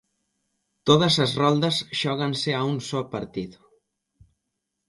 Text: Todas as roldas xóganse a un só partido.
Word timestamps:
Todas 0.87 1.15
as 1.25 1.31
roldas 1.41 1.75
xóganse 2.01 2.49
a 2.55 2.61
un 2.71 2.77
só 2.89 3.01
partido. 3.13 3.59